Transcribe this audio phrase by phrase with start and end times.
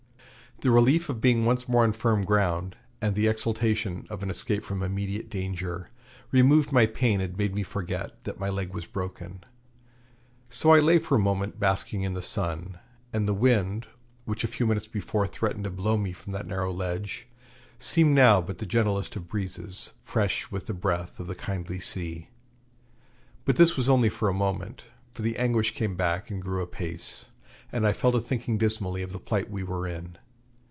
[0.63, 4.61] The relief of being once more on firm ground, and the exultation of an escape
[4.63, 5.89] from immediate danger,
[6.31, 9.43] removed my pain and made me forget that my leg was broken.
[10.49, 12.77] So I lay for a moment basking in the sun;
[13.11, 13.87] and the wind,
[14.25, 17.25] which a few minutes before threatened to blow me from that narrow ledge,
[17.79, 22.29] seemed now but the gentlest of breezes, fresh with the breath of the kindly sea.
[23.45, 27.31] But this was only for a moment, for the anguish came back and grew apace,
[27.71, 30.17] and I fell to thinking dismally of the plight we were in.